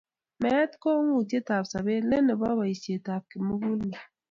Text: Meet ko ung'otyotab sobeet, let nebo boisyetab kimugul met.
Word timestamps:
Meet 0.41 0.71
ko 0.81 0.89
ung'otyotab 1.01 1.63
sobeet, 1.71 2.03
let 2.09 2.23
nebo 2.25 2.45
boisyetab 2.57 3.21
kimugul 3.31 3.75
met. 3.89 4.03